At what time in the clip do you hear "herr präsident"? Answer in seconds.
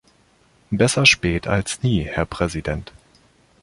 2.05-2.91